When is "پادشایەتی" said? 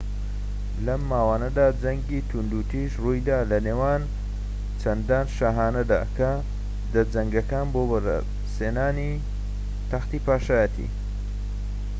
10.25-10.89